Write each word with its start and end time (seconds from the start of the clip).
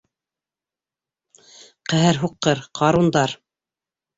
Ҡәһәр 1.93 2.19
һуҡҡыр, 2.25 2.65
ҡарундар! 2.81 3.37